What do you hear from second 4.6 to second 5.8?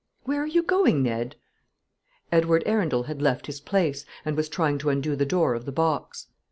to undo the door of the